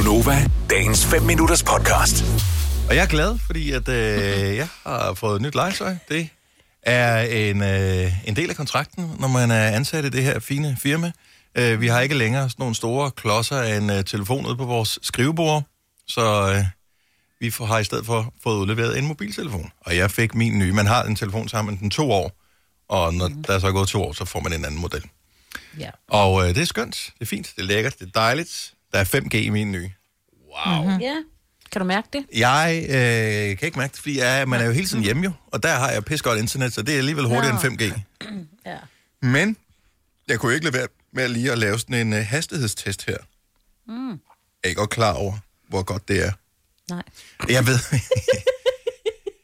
Gunova, 0.00 0.50
dagens 0.70 1.06
5 1.06 1.22
minutters 1.22 1.62
podcast. 1.62 2.24
Og 2.88 2.96
jeg 2.96 3.02
er 3.02 3.06
glad, 3.06 3.38
fordi 3.46 3.70
at, 3.72 3.88
øh, 3.88 4.56
jeg 4.56 4.68
har 4.86 5.14
fået 5.14 5.42
nyt 5.42 5.54
legetøj. 5.54 5.96
Det 6.08 6.28
er 6.82 7.20
en, 7.20 7.62
øh, 7.62 8.28
en 8.28 8.36
del 8.36 8.50
af 8.50 8.56
kontrakten, 8.56 9.10
når 9.18 9.28
man 9.28 9.50
er 9.50 9.66
ansat 9.66 10.04
i 10.04 10.08
det 10.08 10.22
her 10.22 10.38
fine 10.38 10.76
firma. 10.80 11.12
Øh, 11.54 11.80
vi 11.80 11.86
har 11.86 12.00
ikke 12.00 12.14
længere 12.14 12.50
sådan 12.50 12.62
nogle 12.62 12.74
store 12.74 13.10
klodser 13.10 13.56
af 13.56 13.76
en 13.76 13.90
øh, 13.90 14.04
telefon 14.04 14.46
ude 14.46 14.56
på 14.56 14.64
vores 14.64 14.98
skrivebord, 15.02 15.64
så 16.06 16.52
øh, 16.52 16.64
vi 17.40 17.50
får, 17.50 17.64
har 17.64 17.78
i 17.78 17.84
stedet 17.84 18.06
for 18.06 18.34
fået 18.42 18.56
udleveret 18.56 18.98
en 18.98 19.06
mobiltelefon. 19.06 19.72
Og 19.80 19.96
jeg 19.96 20.10
fik 20.10 20.34
min 20.34 20.58
nye. 20.58 20.72
Man 20.72 20.86
har 20.86 21.04
en 21.04 21.16
telefon 21.16 21.48
sammen 21.48 21.78
den 21.78 21.90
to 21.90 22.10
år, 22.12 22.32
og 22.88 23.14
når 23.14 23.28
der 23.28 23.54
er 23.54 23.58
så 23.58 23.66
er 23.66 23.72
gået 23.72 23.88
to 23.88 24.02
år, 24.02 24.12
så 24.12 24.24
får 24.24 24.40
man 24.40 24.52
en 24.52 24.64
anden 24.64 24.80
model. 24.80 25.04
Ja. 25.78 25.90
Og 26.08 26.42
øh, 26.42 26.54
det 26.54 26.62
er 26.62 26.66
skønt, 26.66 27.10
det 27.18 27.20
er 27.20 27.26
fint, 27.26 27.52
det 27.56 27.62
er 27.62 27.66
lækkert, 27.66 27.98
det 27.98 28.06
er 28.06 28.12
dejligt. 28.14 28.74
Der 28.92 28.98
er 28.98 29.04
5G 29.04 29.36
i 29.36 29.48
min 29.48 29.72
nye. 29.72 29.90
Wow. 30.66 30.82
Mm-hmm. 30.82 31.00
ja. 31.00 31.16
Kan 31.72 31.80
du 31.80 31.86
mærke 31.86 32.08
det? 32.12 32.26
Jeg 32.36 32.84
øh, 32.84 33.58
kan 33.58 33.66
ikke 33.66 33.78
mærke 33.78 33.92
det, 33.92 34.00
fordi 34.00 34.18
jeg, 34.18 34.48
man 34.48 34.60
er 34.60 34.64
jo 34.64 34.72
hele 34.72 34.86
tiden 34.86 35.04
hjemme 35.04 35.22
jo, 35.24 35.32
og 35.46 35.62
der 35.62 35.74
har 35.74 35.90
jeg 35.90 36.04
pis 36.04 36.22
godt 36.22 36.38
internet, 36.38 36.72
så 36.72 36.82
det 36.82 36.94
er 36.94 36.98
alligevel 36.98 37.24
hurtigere 37.26 37.62
Nå. 37.62 37.68
end 37.68 37.80
5G. 37.82 38.00
Ja. 38.66 38.76
Men 39.22 39.56
jeg 40.28 40.40
kunne 40.40 40.54
ikke 40.54 40.64
lade 40.64 40.74
være 40.74 40.88
med 41.12 41.28
lige 41.28 41.52
at 41.52 41.58
lave 41.58 41.78
sådan 41.78 42.06
en 42.06 42.12
uh, 42.12 42.18
hastighedstest 42.18 43.06
her. 43.06 43.16
Mm. 43.88 44.08
Jeg 44.10 44.18
er 44.64 44.68
ikke 44.68 44.78
godt 44.78 44.90
klar 44.90 45.12
over, 45.12 45.38
hvor 45.68 45.82
godt 45.82 46.08
det 46.08 46.26
er. 46.26 46.32
Nej. 46.90 47.02
Jeg 47.48 47.66
ved, 47.66 47.78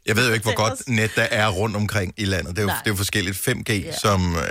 jeg 0.06 0.16
ved 0.16 0.26
jo 0.28 0.32
ikke, 0.34 0.42
hvor 0.44 0.54
godt 0.54 0.88
net 0.88 1.10
der 1.16 1.22
er 1.22 1.48
rundt 1.48 1.76
omkring 1.76 2.14
i 2.16 2.24
landet. 2.24 2.50
Det 2.50 2.58
er 2.58 2.62
jo, 2.62 2.66
Nej. 2.66 2.76
det 2.78 2.86
er 2.86 2.90
jo 2.90 2.96
forskelligt. 2.96 3.36
5G, 3.48 3.72
ja. 3.72 3.98
som 3.98 4.36
øh, 4.36 4.42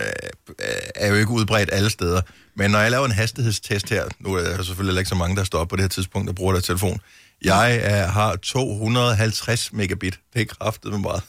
er 0.95 1.07
jo 1.07 1.15
ikke 1.15 1.29
udbredt 1.31 1.69
alle 1.73 1.89
steder. 1.89 2.21
Men 2.55 2.71
når 2.71 2.79
jeg 2.79 2.91
laver 2.91 3.05
en 3.05 3.11
hastighedstest 3.11 3.89
her, 3.89 4.05
nu 4.19 4.33
er 4.33 4.41
der 4.43 4.63
selvfølgelig 4.63 4.89
heller 4.91 4.99
ikke 4.99 5.09
så 5.09 5.15
mange, 5.15 5.35
der 5.35 5.43
står 5.43 5.59
op 5.59 5.67
på 5.67 5.75
det 5.75 5.83
her 5.83 5.89
tidspunkt 5.89 6.29
og 6.29 6.35
bruger 6.35 6.51
deres 6.51 6.65
telefon. 6.65 6.99
Jeg 7.43 7.75
er, 7.83 8.07
har 8.07 8.35
250 8.35 9.73
megabit. 9.73 10.19
Det 10.33 10.41
er 10.41 10.45
kraftet 10.45 10.91
med 10.91 10.99
meget. 10.99 11.21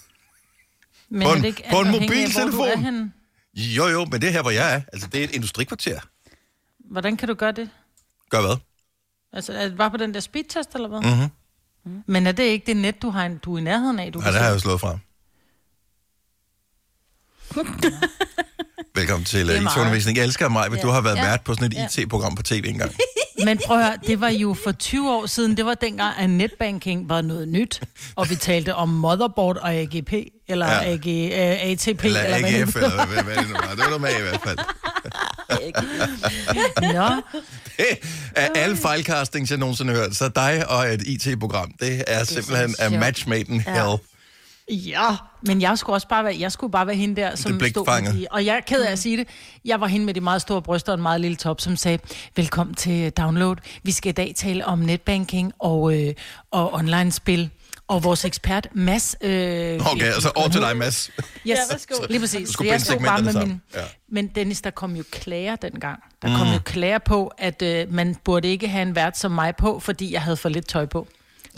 Men 1.10 1.22
På 1.22 1.32
en- 1.32 1.40
det 1.42 1.46
ikke 1.46 1.64
på 1.70 1.80
en 1.80 1.90
mobiltelefon? 1.90 3.12
Jo, 3.54 3.86
jo, 3.86 4.04
men 4.04 4.20
det 4.20 4.28
er 4.28 4.32
her, 4.32 4.42
hvor 4.42 4.50
jeg 4.50 4.74
er. 4.74 4.80
Altså, 4.92 5.08
det 5.12 5.20
er 5.20 5.24
et 5.24 5.34
industrikvarter. 5.34 6.00
Hvordan 6.90 7.16
kan 7.16 7.28
du 7.28 7.34
gøre 7.34 7.52
det? 7.52 7.70
Gør 8.30 8.40
hvad? 8.40 8.56
Altså, 9.32 9.52
er 9.52 9.68
det 9.68 9.76
bare 9.76 9.90
på 9.90 9.96
den 9.96 10.14
der 10.14 10.20
speedtest, 10.20 10.74
eller 10.74 10.88
hvad? 10.88 11.28
Mhm. 11.86 12.02
Men 12.06 12.26
er 12.26 12.32
det 12.32 12.42
ikke 12.42 12.66
det 12.66 12.76
net, 12.76 13.02
du, 13.02 13.10
har, 13.10 13.28
du 13.44 13.54
er 13.54 13.58
i 13.58 13.62
nærheden 13.62 13.98
af? 13.98 14.12
Du 14.12 14.18
Ja, 14.18 14.24
kan 14.24 14.32
det 14.32 14.40
har 14.40 14.46
jeg 14.48 14.54
jo 14.54 14.60
slået 14.60 14.80
fra. 14.80 14.98
Velkommen 18.96 19.24
til 19.24 19.50
uh. 19.50 19.54
IT-undervisning. 19.62 20.16
Jeg 20.18 20.24
elsker 20.24 20.48
mig, 20.48 20.68
hvis 20.68 20.80
du 20.80 20.88
har 20.88 21.00
været 21.00 21.16
Ja. 21.16 21.24
vært 21.28 21.40
på 21.44 21.54
sådan 21.54 21.72
et 21.72 21.98
IT-program 21.98 22.34
på 22.34 22.42
tv 22.42 22.64
engang. 22.68 22.92
Men 23.44 23.58
prøv 23.66 23.78
at 23.78 23.84
høre, 23.84 23.96
det 24.06 24.20
var 24.20 24.28
jo 24.28 24.54
for 24.64 24.72
20 24.72 25.10
år 25.12 25.26
siden, 25.26 25.56
det 25.56 25.66
var 25.66 25.74
dengang, 25.74 26.18
at 26.18 26.30
netbanking 26.30 27.08
var 27.08 27.20
noget 27.22 27.48
nyt, 27.48 27.80
og 28.16 28.30
vi 28.30 28.34
talte 28.36 28.74
om 28.74 28.88
motherboard 28.88 29.56
og 29.56 29.74
AGP, 29.74 30.12
eller 30.48 30.66
Ja. 30.66 30.82
ja. 30.82 30.92
AG, 30.92 31.06
uh, 31.06 31.70
ATP, 31.70 32.04
Eller 32.04 32.20
eller, 32.22 32.40
hvad 32.40 32.50
AGF, 32.60 32.76
eller 32.76 33.06
hvad, 33.06 33.22
hvad 33.24 33.34
det 33.36 33.48
nu 33.48 33.54
var. 33.54 33.68
Det 33.70 33.78
var 33.78 33.84
noget 33.86 34.00
med 34.00 34.10
i 34.18 34.22
hvert 34.22 34.40
fald. 34.44 34.58
Nå, 36.94 37.22
Det 37.76 37.86
er 38.36 38.48
alle 38.54 38.76
fejlcastings, 38.76 39.50
jeg 39.50 39.58
nogensinde 39.58 39.92
har 39.94 40.00
hørt. 40.00 40.16
Så 40.16 40.28
dig 40.28 40.70
og 40.70 40.86
et 40.94 41.02
IT-program, 41.06 41.72
det 41.80 42.04
er 42.06 42.24
simpelthen 42.24 42.74
a 42.78 42.88
sjovt. 42.88 43.00
match 43.00 43.28
made 43.28 43.40
in 43.40 43.60
hell. 43.60 43.96
ja, 44.70 45.08
men 45.42 45.62
jeg 45.62 45.78
skulle 45.78 45.96
også 45.96 46.08
bare 46.08 46.24
være, 46.24 46.36
jeg 46.38 46.52
skulle 46.52 46.70
bare 46.70 46.86
være 46.86 46.96
hende 46.96 47.20
der, 47.20 47.36
som 47.36 47.52
Det 47.58 47.66
er 47.66 47.70
stod 47.70 47.84
blikfanget. 47.84 48.14
i, 48.22 48.26
og 48.30 48.44
jeg 48.44 48.56
er 48.56 48.60
ked 48.60 48.82
af 48.82 48.92
at 48.92 48.98
sige 48.98 49.16
det, 49.16 49.28
jeg 49.64 49.80
var 49.80 49.86
hende 49.86 50.06
med 50.06 50.14
de 50.14 50.20
meget 50.20 50.42
store 50.42 50.62
bryster 50.62 50.92
og 50.92 50.96
en 50.96 51.02
meget 51.02 51.20
lille 51.20 51.36
top, 51.36 51.60
som 51.60 51.76
sagde, 51.76 51.98
velkommen 52.36 52.74
til 52.74 53.10
Download, 53.10 53.56
vi 53.82 53.92
skal 53.92 54.08
i 54.08 54.12
dag 54.12 54.32
tale 54.36 54.66
om 54.66 54.78
netbanking 54.78 55.52
og, 55.58 55.94
øh, 56.02 56.14
og 56.50 56.74
online-spil. 56.74 57.50
Og 57.88 58.04
vores 58.04 58.24
ekspert, 58.24 58.68
Mads... 58.72 59.16
Øh, 59.20 59.30
Okay, 59.92 60.04
altså 60.12 60.32
over 60.34 60.48
til 60.48 60.60
dig, 60.60 60.76
Mads. 60.76 61.10
Yes, 61.18 61.26
Ja, 61.46 61.56
værsgo. 61.70 61.94
lige 62.08 62.20
præcis. 62.20 62.46
Du 62.48 62.52
skulle 62.52 62.70
jeg 62.72 62.80
stod 62.80 62.98
bare 63.00 63.22
med 63.22 63.24
min... 63.24 63.32
sammen. 63.32 63.62
Men 64.08 64.26
Dennis, 64.26 64.60
der 64.62 64.70
kom 64.70 64.96
jo 64.96 65.04
klager 65.12 65.56
dengang. 65.56 65.98
Der 66.22 66.38
kom 66.38 66.46
jo 66.52 66.58
klager 66.64 66.98
på, 66.98 67.32
at 67.38 67.62
øh, 67.62 67.92
man 67.92 68.16
burde 68.24 68.48
ikke 68.48 68.68
have 68.68 68.82
en 68.82 68.94
vært 68.94 69.18
som 69.18 69.30
mig 69.32 69.56
på, 69.56 69.80
fordi 69.80 70.12
jeg 70.12 70.22
havde 70.22 70.36
for 70.36 70.48
lidt 70.48 70.68
tøj 70.68 70.86
på. 70.86 71.08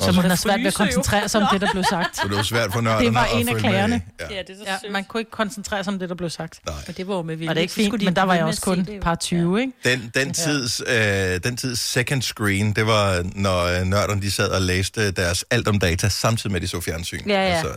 Så 0.00 0.12
man 0.12 0.24
har 0.24 0.36
svært 0.36 0.60
ved 0.60 0.66
at 0.66 0.74
koncentrere 0.74 1.28
sig 1.28 1.42
om 1.42 1.48
det, 1.52 1.60
der 1.60 1.72
blev 1.72 1.84
sagt. 1.90 2.16
Så 2.16 2.22
det 2.28 2.36
var 2.36 2.42
svært 2.42 2.72
for 2.72 2.80
nørderne 2.80 3.06
Det 3.06 3.14
var 3.14 3.24
at 3.24 3.40
en 3.40 3.48
af 3.48 3.56
klagerne. 3.56 4.02
Ja. 4.20 4.34
Ja, 4.34 4.42
det 4.42 4.50
er 4.50 4.54
så 4.56 4.62
Ja, 4.66 4.78
sødt. 4.82 4.92
man 4.92 5.04
kunne 5.04 5.20
ikke 5.20 5.30
koncentrere 5.30 5.84
sig 5.84 5.92
om 5.92 5.98
det, 5.98 6.08
der 6.08 6.14
blev 6.14 6.30
sagt. 6.30 6.60
Og 6.88 6.96
det 6.96 7.08
var 7.08 7.14
jo 7.16 7.22
med 7.22 7.36
vilje. 7.36 7.50
Og 7.50 7.54
det 7.54 7.60
er 7.60 7.62
ikke 7.62 7.74
fint, 7.74 8.00
de 8.00 8.04
men 8.04 8.16
der 8.16 8.22
var 8.22 8.34
jeg 8.34 8.44
også 8.44 8.58
at 8.60 8.64
kun 8.64 8.84
det 8.84 8.96
jo. 8.96 9.00
par 9.02 9.14
20, 9.14 9.60
ikke? 9.60 9.72
Den, 9.84 10.10
den, 10.14 10.34
tids, 10.34 10.82
øh, 10.86 11.40
den 11.44 11.56
tids 11.56 11.78
second 11.80 12.22
screen, 12.22 12.72
det 12.72 12.86
var, 12.86 13.24
når 13.34 13.64
øh, 13.64 13.82
nørderne 13.86 14.22
de 14.22 14.30
sad 14.30 14.48
og 14.50 14.62
læste 14.62 15.10
deres 15.10 15.44
alt 15.50 15.68
om 15.68 15.78
data, 15.78 16.08
samtidig 16.08 16.52
med 16.52 16.60
de 16.60 16.68
så 16.68 16.80
fjernsyn. 16.80 17.20
Ja, 17.28 17.32
ja. 17.32 17.38
Altså, 17.38 17.68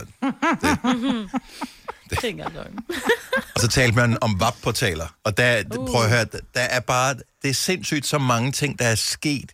Det 2.10 2.18
er 2.18 2.24
ikke 2.24 2.28
engang 2.28 2.54
løgn. 2.54 2.78
og 3.54 3.60
så 3.60 3.68
talte 3.68 3.96
man 3.96 4.18
om 4.20 4.40
WAP-portaler. 4.42 5.14
Og 5.24 5.36
der, 5.36 5.62
uh. 5.78 5.86
prøv 5.88 6.02
at 6.04 6.10
høre, 6.10 6.24
der 6.54 6.60
er 6.60 6.80
bare, 6.80 7.14
det 7.42 7.50
er 7.50 7.54
sindssygt 7.54 8.06
så 8.06 8.18
mange 8.18 8.52
ting, 8.52 8.78
der 8.78 8.84
er 8.86 8.94
sket 8.94 9.52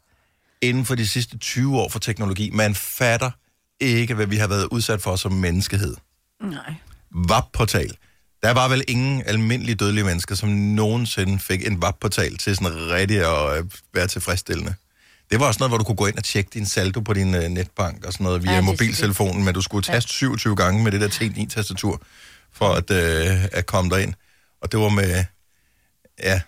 inden 0.62 0.84
for 0.84 0.94
de 0.94 1.06
sidste 1.06 1.38
20 1.38 1.78
år 1.78 1.88
for 1.88 1.98
teknologi. 1.98 2.50
Man 2.50 2.74
fatter 2.74 3.30
ikke, 3.80 4.14
hvad 4.14 4.26
vi 4.26 4.36
har 4.36 4.46
været 4.46 4.64
udsat 4.64 5.02
for 5.02 5.16
som 5.16 5.32
menneskehed. 5.32 5.96
Nej. 6.42 6.74
WAP-portal. 7.30 7.96
Der 8.42 8.50
var 8.50 8.68
vel 8.68 8.84
ingen 8.88 9.22
almindelige 9.26 9.74
dødelige 9.74 10.04
mennesker, 10.04 10.34
som 10.34 10.48
nogensinde 10.48 11.38
fik 11.38 11.66
en 11.66 11.76
WAP-portal 11.76 12.36
til 12.36 12.56
sådan 12.56 12.90
rigtig 12.90 13.20
at 13.20 13.58
øh, 13.58 13.64
være 13.94 14.06
tilfredsstillende. 14.06 14.74
Det 15.30 15.40
var 15.40 15.46
også 15.46 15.58
noget, 15.60 15.70
hvor 15.70 15.78
du 15.78 15.84
kunne 15.84 15.96
gå 15.96 16.06
ind 16.06 16.16
og 16.16 16.24
tjekke 16.24 16.50
din 16.54 16.66
saldo 16.66 17.00
på 17.00 17.12
din 17.12 17.34
øh, 17.34 17.48
netbank 17.48 18.04
og 18.04 18.12
sådan 18.12 18.24
noget 18.24 18.42
via 18.42 18.52
Ja, 18.52 18.60
mobiltelefonen, 18.60 19.44
men 19.44 19.54
du 19.54 19.60
skulle 19.60 19.82
taste 19.82 20.10
27 20.10 20.56
gange 20.56 20.84
med 20.84 20.92
det 20.92 21.00
der 21.00 21.08
T9-tastatur 21.08 22.02
for 22.52 22.68
at, 22.68 22.90
øh, 22.90 23.44
at 23.52 23.66
komme 23.66 23.90
derind. 23.90 24.14
Og 24.62 24.72
det 24.72 24.80
var 24.80 24.88
med, 24.88 25.24
ja, 26.22 26.40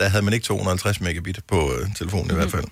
der 0.00 0.08
havde 0.08 0.24
man 0.24 0.32
ikke 0.34 0.44
250 0.44 1.00
megabit 1.00 1.40
på 1.48 1.72
øh, 1.74 1.94
telefonen 1.94 2.30
i 2.30 2.34
hvert 2.34 2.50
fald. 2.50 2.64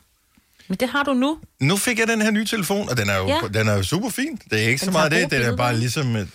Men 0.69 0.77
det 0.77 0.88
har 0.88 1.03
du 1.03 1.12
nu. 1.12 1.38
Nu 1.60 1.77
fik 1.77 1.99
jeg 1.99 2.09
den 2.09 2.22
her 2.22 2.31
nye 2.31 2.44
telefon, 2.47 2.88
og 2.88 2.97
den 2.97 3.09
er 3.10 3.16
jo, 3.16 3.28
ja. 3.28 3.41
Den 3.54 3.69
er 3.69 3.75
jo 3.75 3.82
super 3.82 4.10
fin. 4.10 4.41
Det 4.50 4.65
er 4.65 4.69
ikke 4.69 4.78
så 4.78 4.87
Den 4.87 4.93
meget 4.93 5.12
tager 5.12 5.28
det. 5.28 5.38
Den 5.38 5.53
er 5.53 5.56
bare 5.56 5.77
ligesom, 5.77 6.16
øh, 6.16 6.27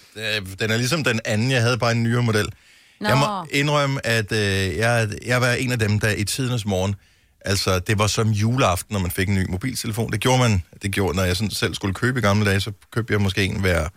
den 0.60 0.72
er 0.72 0.78
ligesom 0.78 1.04
den 1.04 1.20
anden, 1.26 1.52
jeg 1.52 1.62
havde 1.62 1.78
bare 1.78 1.92
en 1.92 2.04
nyere 2.04 2.24
model. 2.24 2.50
Nå. 3.02 3.08
Jeg 3.08 3.18
må 3.18 3.46
indrømme, 3.52 4.06
at 4.06 4.32
øh, 4.32 4.78
jeg, 4.78 5.10
jeg 5.26 5.42
var 5.42 5.52
en 5.52 5.72
af 5.72 5.80
dem, 5.80 6.00
der 6.00 6.10
i 6.10 6.24
tidernes 6.24 6.66
morgen, 6.66 6.96
altså 7.46 7.80
det 7.80 8.00
var 8.00 8.08
som 8.08 8.30
juleaften, 8.30 8.94
når 8.94 9.00
man 9.00 9.12
fik 9.12 9.28
en 9.28 9.36
ny 9.36 9.46
mobiltelefon. 9.50 10.12
Det 10.12 10.20
gjorde 10.20 10.40
man, 10.40 10.64
det 10.82 10.92
gjorde, 10.92 11.16
når 11.16 11.24
jeg 11.24 11.38
sådan 11.38 11.52
selv 11.52 11.76
skulle 11.76 11.94
købe 11.94 12.20
i 12.20 12.22
gamle 12.22 12.46
dage, 12.46 12.60
så 12.60 12.72
købte 12.92 13.14
jeg 13.14 13.22
måske 13.22 13.44
en 13.44 13.60
hver 13.60 13.88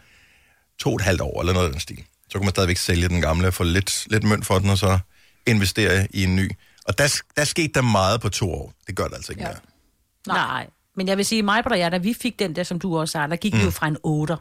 to 0.78 0.90
og 0.90 0.96
et 0.96 1.02
halvt 1.02 1.20
år, 1.20 1.40
eller 1.40 1.52
noget 1.52 1.66
af 1.66 1.72
den 1.72 1.80
stil. 1.80 2.04
Så 2.28 2.38
kunne 2.38 2.44
man 2.44 2.50
stadigvæk 2.50 2.76
sælge 2.76 3.08
den 3.08 3.20
gamle 3.20 3.46
og 3.46 3.54
få 3.54 3.64
lidt, 3.64 4.06
lidt 4.10 4.24
mønt 4.24 4.46
for 4.46 4.58
den, 4.58 4.70
og 4.70 4.78
så 4.78 4.98
investere 5.46 6.06
i 6.10 6.24
en 6.24 6.36
ny. 6.36 6.50
Og 6.84 6.98
der, 6.98 7.20
der 7.36 7.44
skete 7.44 7.72
der 7.74 7.82
meget 7.82 8.20
på 8.20 8.28
to 8.28 8.52
år. 8.52 8.72
Det 8.86 8.96
gør 8.96 9.04
det 9.04 9.14
altså 9.14 9.32
ikke 9.32 9.42
ja. 9.42 9.48
mere. 9.48 9.58
Nej. 10.26 10.66
Men 10.96 11.08
jeg 11.08 11.16
vil 11.16 11.24
sige, 11.24 11.42
mig 11.42 11.62
og 11.66 11.78
jeg, 11.78 11.92
da 11.92 11.98
vi 11.98 12.14
fik 12.22 12.38
den 12.38 12.56
der, 12.56 12.62
som 12.62 12.78
du 12.78 12.98
også 12.98 13.18
har, 13.18 13.26
der 13.26 13.36
gik 13.36 13.54
mm. 13.54 13.60
vi 13.60 13.64
jo 13.64 13.70
fra 13.70 13.86
en 13.86 13.96
8. 14.02 14.36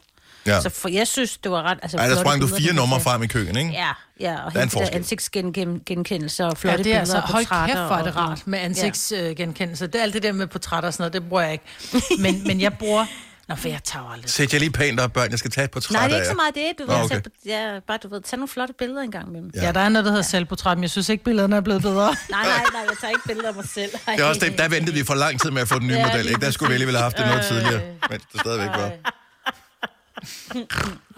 Ja. 0.48 0.62
Så 0.62 0.70
for, 0.70 0.90
jeg 0.90 1.08
synes, 1.08 1.38
det 1.38 1.52
var 1.52 1.64
ret... 1.64 1.80
Altså, 1.82 1.98
Ej, 1.98 2.08
der 2.08 2.20
sprang 2.20 2.42
du 2.42 2.48
fire 2.48 2.74
numre 2.74 3.00
frem 3.00 3.24
i 3.24 3.28
køen, 3.28 3.58
ikke? 3.58 3.72
Ja, 3.72 3.92
ja, 4.20 4.46
og 4.46 4.54
Der 4.54 4.60
er 4.60 4.64
en 4.64 4.70
forskel. 4.70 4.96
ansigtsgenkendelse 4.96 6.46
og 6.46 6.52
Ja, 6.52 6.56
flotte 6.56 6.84
det 6.84 6.94
er 6.94 7.00
billeder 7.00 7.00
altså, 7.00 7.18
og 7.18 7.24
hold 7.24 7.46
kæft, 7.46 7.50
portrætter 7.50 7.88
hvor 7.88 7.96
er 7.96 8.04
det 8.04 8.16
rart 8.16 8.48
med 8.48 8.60
ansigtsgenkendelse. 8.60 9.88
Det 9.88 9.96
er 9.96 10.04
alt 10.04 10.14
det 10.14 10.24
der 10.24 10.32
med 10.32 10.48
portrætter 10.48 10.88
og 10.88 10.94
sådan 10.94 11.02
noget, 11.02 11.14
det 11.14 11.30
bruger 11.30 11.44
jeg 11.44 11.52
ikke. 11.52 11.66
Men, 12.24 12.48
men 12.48 12.62
jeg 12.62 12.74
bruger... 12.74 13.06
Nå, 13.48 13.56
for 13.56 13.68
jeg 13.68 13.80
tager 13.84 14.06
jo 14.06 14.12
aldrig. 14.14 14.30
Sæt 14.30 14.54
jeg 14.54 14.60
lige 14.60 14.72
pænt 14.72 15.00
op, 15.00 15.14
børn. 15.14 15.32
Jeg 15.32 15.40
skal 15.40 15.52
tage 15.52 15.66
et 15.66 15.72
portræt 15.72 15.94
Nej, 15.94 16.08
det 16.08 16.14
er 16.14 16.18
ikke 16.18 16.28
så 16.28 16.34
meget 16.36 16.56
det. 16.56 16.72
Du 16.80 16.84
Nå, 16.86 16.94
ved, 16.98 17.04
okay. 17.06 17.18
okay. 17.18 17.30
ja, 17.46 17.80
bare 17.88 17.98
du 18.04 18.08
ved, 18.08 18.22
tag 18.22 18.38
nogle 18.38 18.48
flotte 18.48 18.74
billeder 18.78 19.02
en 19.02 19.12
gang 19.12 19.32
med 19.32 19.42
dem. 19.42 19.52
Ja, 19.56 19.72
der 19.72 19.80
er 19.80 19.90
noget, 19.90 20.06
der 20.06 20.12
hedder 20.12 20.24
selvportræt, 20.24 20.78
men 20.78 20.84
jeg 20.84 20.90
synes 20.90 21.10
ikke, 21.10 21.24
billederne 21.24 21.56
er 21.56 21.62
blevet 21.62 21.82
bedre. 21.82 22.16
Nej, 22.30 22.46
nej, 22.46 22.64
nej, 22.74 22.82
jeg 22.90 22.98
tager 23.02 23.12
ikke 23.12 23.22
billeder 23.28 23.50
af 23.50 23.56
mig 23.56 23.66
selv. 23.70 23.92
Ej. 24.08 24.14
Det 24.16 24.24
er 24.24 24.28
også 24.28 24.42
det, 24.46 24.58
der 24.58 24.68
ventede 24.70 24.96
vi 24.96 25.04
for 25.04 25.14
lang 25.14 25.42
tid 25.42 25.52
med 25.52 25.62
at 25.62 25.68
få 25.68 25.80
den 25.80 25.88
nye 25.88 25.94
Ja, 25.96 26.08
model. 26.08 26.28
Ikke? 26.30 26.42
Der 26.42 26.52
skulle 26.52 26.70
vi 26.70 26.74
alligevel 26.74 26.96
have 26.96 27.04
haft 27.04 27.18
det 27.18 27.26
noget 27.26 27.46
tidligere, 27.46 27.82
men 28.10 28.20
det 28.34 28.40
stadigvæk 28.42 28.70
var. 28.70 28.92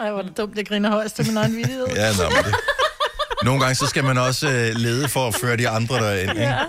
Ej, 0.00 0.10
hvor 0.10 0.18
er 0.18 0.22
det 0.22 0.36
dumt, 0.36 0.56
jeg 0.56 0.66
griner 0.66 0.90
højst 0.90 1.16
til 1.16 1.26
min 1.26 1.36
egen 1.36 1.56
vidighed. 1.56 1.86
Ja, 1.86 2.12
nå, 2.12 2.28
men 2.28 2.44
det. 2.44 2.54
Nogle 3.42 3.60
gange, 3.60 3.74
så 3.74 3.86
skal 3.86 4.04
man 4.04 4.18
også 4.18 4.48
øh, 4.48 4.74
lede 4.74 5.08
for 5.08 5.28
at 5.28 5.34
føre 5.34 5.56
de 5.56 5.68
andre 5.68 5.94
derind. 5.96 6.30
Ikke? 6.30 6.42
Ja. 6.42 6.64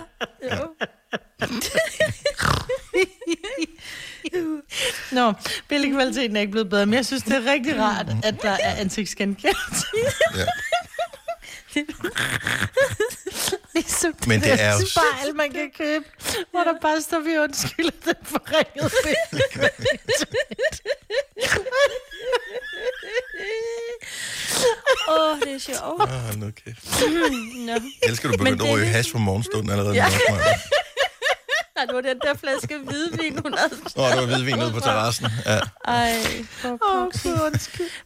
Nå, 5.18 5.32
billedkvaliteten 5.68 6.36
er 6.36 6.40
ikke 6.40 6.50
blevet 6.50 6.70
bedre, 6.70 6.86
men 6.86 6.94
jeg 6.94 7.06
synes, 7.06 7.22
det 7.22 7.32
er 7.46 7.52
rigtig 7.52 7.80
rart, 7.80 8.06
at 8.24 8.42
der 8.42 8.50
er 8.50 8.74
ansigtsgenkendelse. 8.76 9.86
Ja. 11.76 11.82
Ligesom 13.74 14.14
Men 14.26 14.40
det 14.40 14.60
er 14.62 14.72
jo- 14.72 14.86
spejl, 14.86 15.34
man 15.36 15.50
kan 15.52 15.70
købe, 15.78 16.04
hvor 16.50 16.60
der 16.60 16.74
bare 16.82 17.00
står, 17.00 17.20
vi 17.20 17.38
undskylder 17.38 17.90
den 18.04 18.14
forringede 18.24 18.90
billedkvalitet. 19.04 20.00
Åh, 25.08 25.14
oh, 25.32 25.40
det 25.40 25.54
er 25.54 25.58
sjovt. 25.58 26.02
Ah, 26.10 26.38
nu 26.40 26.50
kæft. 26.64 27.00
Nå. 27.66 27.72
Jeg 27.72 27.80
elsker, 28.02 28.30
du 28.30 28.36
begyndte 28.38 28.64
at 28.64 28.74
ryge 28.74 28.86
hash 28.86 29.10
for 29.12 29.18
morgenstunden 29.18 29.70
allerede. 29.70 29.94
Ja. 29.94 30.04
Var 30.30 30.38
den 32.08 32.18
der 32.22 32.34
flaske 32.40 32.74
hvidvin, 32.84 33.38
hun 33.42 33.54
havde. 33.58 33.70
Åh, 33.96 34.04
oh, 34.04 34.10
det 34.10 34.20
var 34.20 34.26
hvidvin 34.26 34.62
ude 34.62 34.72
på 34.72 34.80
terrassen. 34.80 35.26
Ja. 35.46 35.58
Ej, 35.84 36.12
for 36.50 36.78
oh, 36.82 37.52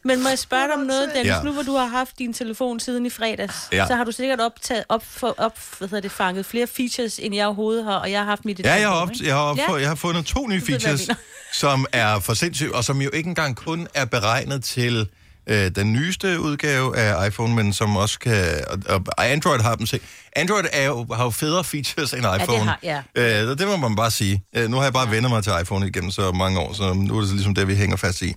Men 0.03 0.23
må 0.23 0.29
jeg 0.29 0.39
spørge 0.39 0.63
dig 0.67 0.73
om 0.73 0.79
noget, 0.79 1.09
Dennis? 1.13 1.29
Ja. 1.29 1.41
Nu 1.43 1.51
hvor 1.53 1.63
du 1.63 1.75
har 1.75 1.85
haft 1.85 2.19
din 2.19 2.33
telefon 2.33 2.79
siden 2.79 3.05
i 3.05 3.09
fredags, 3.09 3.55
Ja. 3.71 3.87
så 3.87 3.95
har 3.95 4.03
du 4.03 4.11
sikkert 4.11 4.41
optaget, 4.41 4.83
op, 4.89 5.03
for, 5.05 5.35
op, 5.37 5.59
hvad 5.77 5.87
hedder 5.87 6.01
det, 6.01 6.11
fanget 6.11 6.45
flere 6.45 6.67
features, 6.67 7.19
end 7.19 7.35
jeg 7.35 7.45
overhovedet 7.45 7.83
har, 7.85 7.95
og 7.95 8.11
jeg 8.11 8.19
har 8.19 8.25
haft 8.25 8.45
mit... 8.45 8.59
Ja, 8.59 8.73
jeg 8.73 8.87
har, 8.89 8.95
op, 8.95 9.09
jeg, 9.23 9.33
har 9.33 9.41
op, 9.41 9.57
Ja. 9.57 9.73
jeg 9.73 9.87
har 9.87 9.95
fundet 9.95 10.25
to 10.25 10.47
nye 10.47 10.61
features, 10.61 11.09
som 11.53 11.85
er 11.91 12.19
for 12.19 12.33
sindssygt, 12.33 12.71
og 12.71 12.83
som 12.83 13.01
jo 13.01 13.09
ikke 13.13 13.27
engang 13.27 13.55
kun 13.55 13.87
er 13.93 14.05
beregnet 14.05 14.63
til 14.63 15.07
øh, 15.47 15.71
den 15.75 15.93
nyeste 15.93 16.39
udgave 16.39 16.97
af 16.97 17.27
iPhone, 17.27 17.55
men 17.55 17.73
som 17.73 17.97
også 17.97 18.19
kan... 18.19 18.45
Og, 18.89 19.01
og 19.17 19.31
Android 19.31 19.59
har 19.61 19.75
dem 19.75 19.85
selv. 19.85 20.01
Android 20.35 20.63
er 20.73 20.85
jo, 20.85 21.05
har 21.13 21.23
jo 21.23 21.29
federe 21.29 21.63
features 21.63 22.13
end 22.13 22.21
iPhone. 22.41 22.59
har- 22.65 22.79
ja. 23.15 23.43
Øh, 23.51 23.57
det 23.57 23.67
må 23.67 23.77
man 23.77 23.95
bare 23.95 24.11
sige. 24.11 24.43
Øh, 24.55 24.69
nu 24.69 24.77
har 24.77 24.83
jeg 24.83 24.93
bare 24.93 25.11
vendt 25.11 25.29
mig 25.29 25.43
til 25.43 25.51
iPhone 25.61 25.87
igennem 25.87 26.11
så 26.11 26.31
mange 26.31 26.59
år, 26.59 26.73
så 26.73 26.93
nu 26.93 27.17
er 27.17 27.21
det 27.21 27.29
ligesom 27.33 27.55
det, 27.55 27.67
vi 27.67 27.75
hænger 27.75 27.95
fast 27.97 28.21
i. 28.21 28.35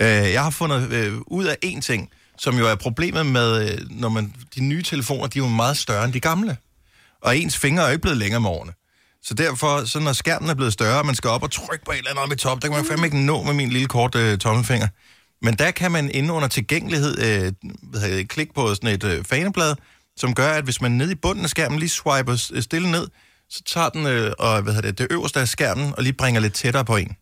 Øh, 0.00 0.06
jeg 0.08 0.42
har 0.42 0.50
fundet 0.50 0.92
øh, 0.92 1.14
ud 1.26 1.44
af 1.44 1.56
én 1.64 1.80
ting, 1.80 2.08
som 2.38 2.58
jo 2.58 2.66
er 2.66 2.74
problemet 2.74 3.26
med, 3.26 3.72
øh, 3.72 3.78
når 3.90 4.08
man 4.08 4.32
de 4.54 4.60
nye 4.60 4.82
telefoner, 4.82 5.26
de 5.26 5.38
er 5.38 5.42
jo 5.42 5.48
meget 5.48 5.76
større 5.76 6.04
end 6.04 6.12
de 6.12 6.20
gamle. 6.20 6.56
Og 7.22 7.36
ens 7.38 7.56
fingre 7.56 7.82
er 7.82 7.86
jo 7.86 7.92
ikke 7.92 8.02
blevet 8.02 8.18
længere 8.18 8.40
med 8.40 8.50
årene. 8.50 8.72
Så 9.22 9.34
derfor, 9.34 9.84
så 9.84 9.98
når 10.00 10.12
skærmen 10.12 10.50
er 10.50 10.54
blevet 10.54 10.72
større, 10.72 10.98
og 10.98 11.06
man 11.06 11.14
skal 11.14 11.30
op 11.30 11.42
og 11.42 11.50
trykke 11.50 11.84
på 11.84 11.90
et 11.92 11.98
eller 11.98 12.10
andet 12.10 12.22
oppe 12.22 12.34
i 12.34 12.38
top, 12.38 12.62
der 12.62 12.68
kan 12.68 12.76
man 12.76 12.86
fandme 12.86 13.06
ikke 13.06 13.18
nå 13.24 13.42
med 13.42 13.52
min 13.54 13.68
lille 13.70 13.88
kort 13.88 14.14
øh, 14.14 14.38
tommelfinger. 14.38 14.88
Men 15.46 15.54
der 15.54 15.70
kan 15.70 15.92
man 15.92 16.10
inde 16.10 16.32
under 16.32 16.48
tilgængelighed 16.48 17.18
øh, 17.18 17.52
hvad 17.82 18.00
det, 18.00 18.28
klikke 18.28 18.54
på 18.54 18.74
sådan 18.74 18.90
et 18.94 19.04
øh, 19.04 19.24
faneblad, 19.24 19.74
som 20.16 20.34
gør, 20.34 20.52
at 20.52 20.64
hvis 20.64 20.80
man 20.80 20.92
nede 20.92 21.12
i 21.12 21.14
bunden 21.14 21.44
af 21.44 21.50
skærmen 21.50 21.78
lige 21.78 21.88
swiper 21.88 22.36
s- 22.36 22.52
stille 22.64 22.90
ned, 22.90 23.08
så 23.48 23.62
tager 23.66 23.88
den 23.88 24.06
øh, 24.06 24.32
og, 24.38 24.62
hvad 24.62 24.74
hedder 24.74 24.88
det, 24.90 24.98
det 24.98 25.06
øverste 25.10 25.40
af 25.40 25.48
skærmen 25.48 25.94
og 25.96 26.02
lige 26.02 26.12
bringer 26.12 26.40
lidt 26.40 26.54
tættere 26.54 26.84
på 26.84 26.96
en. 26.96 27.16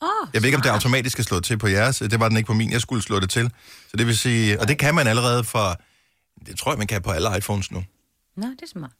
Oh, 0.00 0.08
Jeg 0.34 0.42
ved 0.42 0.46
ikke, 0.48 0.56
om 0.56 0.62
det 0.62 0.70
automatisk 0.70 1.12
skal 1.12 1.24
slå 1.24 1.40
til 1.40 1.58
på 1.58 1.66
jeres. 1.66 1.98
Det 1.98 2.20
var 2.20 2.28
den 2.28 2.36
ikke 2.36 2.46
på 2.46 2.54
min. 2.54 2.72
Jeg 2.72 2.80
skulle 2.80 3.02
slå 3.02 3.20
det 3.20 3.30
til. 3.30 3.50
Så 3.90 3.96
det 3.96 4.06
vil 4.06 4.18
sige... 4.18 4.60
Og 4.60 4.68
det 4.68 4.78
kan 4.78 4.94
man 4.94 5.06
allerede 5.06 5.44
fra... 5.44 5.76
Det 6.46 6.58
tror 6.58 6.70
jeg, 6.72 6.78
man 6.78 6.86
kan 6.86 7.02
på 7.02 7.10
alle 7.10 7.28
iPhones 7.38 7.70
nu. 7.70 7.84
Nå, 8.36 8.46
det 8.46 8.62
er 8.62 8.66
smart. 8.72 8.90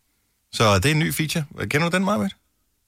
Så 0.53 0.79
det 0.79 0.85
er 0.87 0.91
en 0.91 0.99
ny 0.99 1.15
feature. 1.15 1.45
Kender 1.61 1.91
du 1.91 1.97
den, 1.97 2.05
Marvitt? 2.05 2.37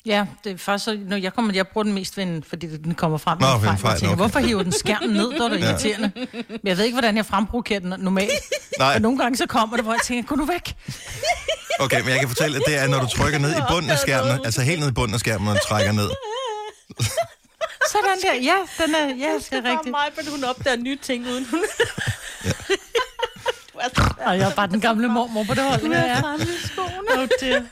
Ja, 0.06 0.26
det 0.44 0.52
er 0.52 0.56
faktisk 0.58 0.84
så, 0.84 0.98
når 1.06 1.16
jeg, 1.16 1.32
kommer, 1.34 1.52
jeg 1.54 1.68
bruger 1.68 1.82
den 1.84 1.92
mest, 1.92 2.16
ved 2.16 2.24
en- 2.24 2.44
fordi 2.48 2.76
den 2.76 2.94
kommer 2.94 3.18
frem 3.18 3.38
Nå, 3.40 3.46
med 3.46 3.54
en 3.54 3.62
ved 3.62 3.68
en 3.70 3.78
fejl. 3.78 3.78
fejl, 3.78 3.92
Jeg 3.92 3.98
tænker, 4.00 4.12
okay. 4.12 4.20
hvorfor 4.20 4.38
hiver 4.38 4.62
den 4.62 4.72
skærmen 4.72 5.10
ned? 5.10 5.30
Det 5.30 5.40
var 5.40 5.48
da 5.48 5.54
irriterende. 5.66 6.10
Men 6.48 6.60
jeg 6.64 6.76
ved 6.76 6.84
ikke, 6.84 6.94
hvordan 6.94 7.16
jeg 7.16 7.26
fremprovokerer 7.26 7.80
den 7.80 7.94
normalt. 7.98 8.30
Nej. 8.78 8.94
Og 8.94 9.00
nogle 9.00 9.18
gange 9.18 9.36
så 9.36 9.46
kommer 9.46 9.76
det, 9.76 9.84
hvor 9.84 9.92
jeg 9.92 10.00
tænker, 10.04 10.28
gå 10.28 10.34
nu 10.34 10.44
væk. 10.44 10.74
Okay, 11.80 12.00
men 12.00 12.08
jeg 12.10 12.18
kan 12.18 12.28
fortælle, 12.28 12.56
at 12.56 12.62
det 12.66 12.76
er, 12.78 12.86
når 12.88 13.00
du 13.00 13.06
trykker 13.08 13.38
ned 13.38 13.50
i 13.56 13.60
bunden 13.70 13.90
af 13.90 13.98
skærmen, 13.98 14.44
altså 14.44 14.62
helt 14.62 14.80
ned 14.80 14.88
i 14.88 14.92
bunden 14.92 15.14
af 15.14 15.20
skærmen, 15.20 15.48
og 15.48 15.58
trækker 15.68 15.92
ned. 15.92 16.10
Sådan 17.92 18.18
der. 18.22 18.34
Ja, 18.34 18.56
den 18.84 18.94
er, 18.94 19.04
ja, 19.06 19.32
det 19.50 19.52
er 19.52 19.62
Bare 19.62 19.70
rigtigt. 19.72 19.90
mig, 19.90 20.06
men 20.16 20.26
hun 20.30 20.44
opdager 20.44 20.76
nye 20.76 20.98
ting, 21.02 21.26
uden 21.26 21.46
hun... 21.50 21.60
Du 23.72 23.78
er 23.84 23.88
så 23.96 24.14
Og 24.26 24.38
jeg 24.38 24.50
er 24.50 24.54
bare 24.54 24.66
den 24.66 24.80
gamle 24.80 25.08
mormor 25.08 25.44
på 25.44 25.54
det 25.54 25.62
hold. 25.62 25.82
Ja, 25.92 26.00
ja. 26.00 26.20
fremme 26.20 26.44
i 26.44 26.66
skoene. 26.66 27.22
Oh, 27.22 27.28
det. 27.40 27.66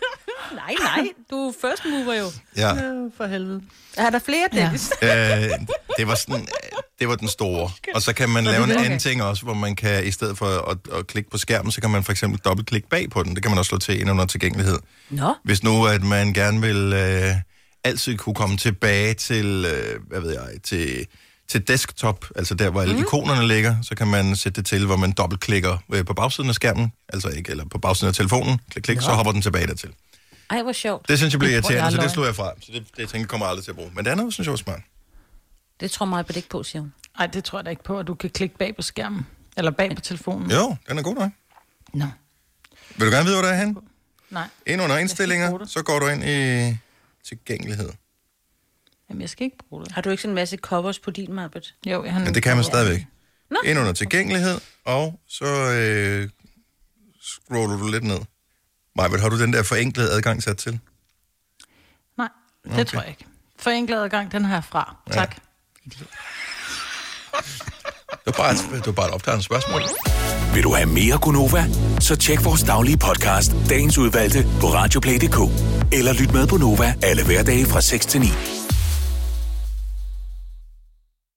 Nej, 0.68 0.96
nej, 0.96 1.08
du 1.30 1.36
er 1.36 1.52
first 1.60 1.82
mover 1.90 2.14
jo. 2.14 2.26
Ja. 2.56 2.72
For 3.16 3.26
helvede. 3.26 3.62
Er 3.96 4.10
der 4.10 4.18
flere, 4.18 4.48
Dennis? 4.52 4.90
Ja. 5.02 5.44
Øh, 5.44 5.50
det 5.98 6.06
var 6.06 6.14
sådan, 6.14 6.40
øh, 6.40 6.78
det 6.98 7.08
var 7.08 7.14
den 7.14 7.28
store. 7.28 7.70
Og 7.94 8.02
så 8.02 8.12
kan 8.12 8.28
man 8.28 8.44
lave 8.44 8.64
en 8.64 8.70
anden 8.70 8.98
ting 8.98 9.22
også, 9.22 9.44
hvor 9.44 9.54
man 9.54 9.76
kan, 9.76 10.06
i 10.06 10.10
stedet 10.10 10.38
for 10.38 10.46
at, 10.70 10.78
at 10.98 11.06
klikke 11.06 11.30
på 11.30 11.38
skærmen, 11.38 11.72
så 11.72 11.80
kan 11.80 11.90
man 11.90 12.04
for 12.04 12.12
eksempel 12.12 12.40
dobbeltklikke 12.44 12.88
bag 12.88 13.10
på 13.10 13.22
den. 13.22 13.34
Det 13.34 13.42
kan 13.42 13.50
man 13.50 13.58
også 13.58 13.68
slå 13.68 13.78
til 13.78 14.00
ind 14.00 14.10
under 14.10 14.24
tilgængelighed. 14.26 14.78
Nå, 15.10 15.34
Hvis 15.44 15.62
nu, 15.62 15.86
at 15.86 16.02
man 16.02 16.32
gerne 16.32 16.60
vil 16.60 16.92
øh, 16.92 17.34
altid 17.84 18.16
kunne 18.16 18.34
komme 18.34 18.56
tilbage 18.56 19.14
til, 19.14 19.66
øh, 19.74 20.00
hvad 20.08 20.20
ved 20.20 20.32
jeg, 20.32 20.62
til, 20.62 21.06
til 21.48 21.68
desktop, 21.68 22.24
altså 22.36 22.54
der, 22.54 22.70
hvor 22.70 22.82
alle 22.82 22.94
mm. 22.94 23.00
ikonerne 23.00 23.48
ligger, 23.48 23.76
så 23.82 23.94
kan 23.94 24.06
man 24.06 24.36
sætte 24.36 24.56
det 24.60 24.66
til, 24.66 24.86
hvor 24.86 24.96
man 24.96 25.12
dobbeltklikker 25.12 25.78
øh, 25.94 26.04
på 26.04 26.14
bagsiden 26.14 26.48
af 26.48 26.54
skærmen, 26.54 26.92
altså 27.08 27.28
ikke, 27.28 27.50
eller 27.50 27.64
på 27.64 27.78
bagsiden 27.78 28.08
af 28.08 28.14
telefonen, 28.14 28.60
klik, 28.70 28.82
klik, 28.82 29.00
så 29.00 29.10
hopper 29.10 29.32
den 29.32 29.42
tilbage 29.42 29.66
dertil. 29.66 29.90
Ej, 30.50 30.62
hvor 30.62 30.72
sjovt. 30.72 31.08
Det 31.08 31.18
synes 31.18 31.34
jeg 31.34 31.38
bliver 31.38 31.52
irriterende, 31.52 31.86
er 31.86 31.90
så 31.90 31.96
det 32.02 32.10
slår 32.10 32.24
jeg 32.24 32.34
fra. 32.34 32.52
Så 32.60 32.72
det, 32.72 32.86
det 32.96 33.08
tænker 33.08 33.18
jeg 33.18 33.28
kommer 33.28 33.46
jeg 33.46 33.50
aldrig 33.50 33.64
til 33.64 33.70
at 33.70 33.76
bruge. 33.76 33.90
Men 33.94 34.04
det 34.04 34.10
andet 34.10 34.32
synes 34.34 34.46
jeg 34.46 34.50
var 34.52 34.56
smart. 34.56 34.80
Det 35.80 35.90
tror 35.90 36.06
mig 36.06 36.26
på 36.26 36.32
det 36.32 36.36
ikke 36.36 36.48
på, 36.48 36.62
siger 36.62 36.80
hun. 36.80 36.92
Ej, 37.18 37.26
det 37.26 37.44
tror 37.44 37.58
jeg 37.58 37.64
da 37.64 37.70
ikke 37.70 37.82
på, 37.84 37.98
at 37.98 38.06
du 38.06 38.14
kan 38.14 38.30
klikke 38.30 38.58
bag 38.58 38.76
på 38.76 38.82
skærmen. 38.82 39.26
Eller 39.56 39.70
bag 39.70 39.94
på 39.96 40.00
telefonen. 40.00 40.50
Jo, 40.50 40.76
den 40.88 40.98
er 40.98 41.02
god 41.02 41.14
nok. 41.14 41.30
Nå, 41.94 42.04
Vil 42.96 43.06
du 43.06 43.12
gerne 43.12 43.24
vide, 43.24 43.36
hvor 43.36 43.42
der 43.48 43.52
er 43.54 43.64
hen? 43.64 43.78
nej. 44.30 44.48
Ind 44.66 44.82
under 44.82 44.98
indstillinger, 44.98 45.64
så 45.66 45.82
går 45.82 45.98
du 45.98 46.06
ind 46.08 46.24
i 46.24 46.76
tilgængelighed. 47.28 47.90
Jamen, 49.10 49.20
jeg 49.20 49.30
skal 49.30 49.44
ikke 49.44 49.56
bruge 49.68 49.84
det. 49.84 49.92
Har 49.92 50.02
du 50.02 50.10
ikke 50.10 50.20
sådan 50.22 50.30
en 50.30 50.34
masse 50.34 50.56
covers 50.56 50.98
på 50.98 51.10
din 51.10 51.32
mappet? 51.32 51.74
Jo, 51.86 52.04
jeg 52.04 52.12
har 52.12 52.20
Men 52.20 52.34
det 52.34 52.42
kan 52.42 52.56
man 52.56 52.64
stadigvæk. 52.64 53.06
Nå. 53.50 53.56
Ind 53.64 53.78
under 53.78 53.92
tilgængelighed, 53.92 54.60
og 54.84 55.20
så 55.28 55.44
øh, 55.72 56.28
scroller 57.20 57.76
du 57.76 57.88
lidt 57.90 58.04
ned. 58.04 58.18
Majbert, 58.98 59.20
har 59.20 59.28
du 59.28 59.40
den 59.40 59.52
der 59.52 59.62
forenklede 59.62 60.10
adgang 60.12 60.42
sat 60.42 60.56
til? 60.56 60.78
Nej, 62.18 62.28
det 62.64 62.72
Okay. 62.72 62.84
tror 62.84 63.00
jeg 63.00 63.08
ikke. 63.10 63.26
Forenklet 63.58 63.96
adgang, 63.96 64.32
den 64.32 64.44
har 64.44 64.54
jeg 64.54 64.64
fra. 64.64 64.96
Tak. 65.12 65.36
Det 68.10 68.26
var 68.26 68.32
bare 68.32 68.52
et, 68.52 68.58
det 68.72 68.86
var 68.86 68.92
bare 68.92 69.08
et 69.08 69.14
opklarende 69.14 69.44
spørgsmål. 69.44 69.82
Vil 70.54 70.62
du 70.62 70.74
have 70.74 70.86
mere 70.86 71.18
Gunova? 71.18 71.64
Så 72.00 72.16
tjek 72.16 72.44
vores 72.44 72.62
daglige 72.62 72.96
podcast, 72.98 73.52
dagens 73.68 73.98
udvalgte, 73.98 74.42
på 74.60 74.66
radioplay.dk. 74.66 75.38
Eller 75.92 76.12
lyt 76.12 76.32
med 76.32 76.46
på 76.46 76.56
Nova 76.56 76.94
alle 77.02 77.24
hverdage 77.24 77.66
fra 77.66 77.80
6 77.80 78.06
til 78.06 78.20
9. 78.20 78.26